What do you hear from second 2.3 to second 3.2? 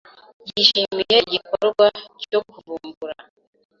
kuvumbura